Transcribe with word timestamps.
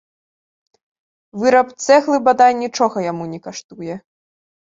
Выраб 1.41 1.67
цэглы 1.85 2.17
бадай 2.29 2.51
нічога 2.63 2.97
яму 3.11 3.23
не 3.35 3.39
каштуе. 3.47 3.93